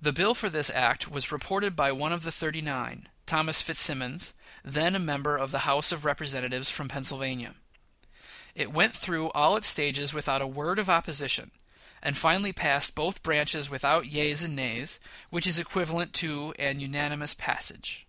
The 0.00 0.12
bill 0.12 0.36
for 0.36 0.48
this 0.48 0.70
act 0.70 1.08
was 1.08 1.32
reported 1.32 1.74
by 1.74 1.90
one 1.90 2.12
of 2.12 2.22
the 2.22 2.30
"thirty 2.30 2.60
nine," 2.62 3.08
Thomas 3.26 3.60
Fitzsimmons, 3.60 4.32
then 4.62 4.94
a 4.94 5.00
member 5.00 5.36
of 5.36 5.50
the 5.50 5.66
House 5.66 5.90
of 5.90 6.04
Representatives 6.04 6.70
from 6.70 6.86
Pennsylvania. 6.86 7.56
It 8.54 8.70
went 8.70 8.94
through 8.94 9.32
all 9.32 9.56
its 9.56 9.66
stages 9.66 10.14
without 10.14 10.42
a 10.42 10.46
word 10.46 10.78
of 10.78 10.88
opposition, 10.88 11.50
and 12.00 12.16
finally 12.16 12.52
passed 12.52 12.94
both 12.94 13.24
branches 13.24 13.68
without 13.68 14.06
yeas 14.06 14.44
and 14.44 14.54
nays, 14.54 15.00
which 15.28 15.44
is 15.44 15.58
equivalent 15.58 16.12
to 16.12 16.54
a 16.56 16.72
unanimous 16.74 17.34
passage. 17.34 18.06